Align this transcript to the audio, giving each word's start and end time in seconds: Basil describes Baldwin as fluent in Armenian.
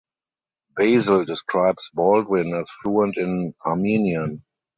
Basil 0.75 1.25
describes 1.25 1.91
Baldwin 1.93 2.55
as 2.55 2.67
fluent 2.81 3.17
in 3.17 3.53
Armenian. 3.63 4.41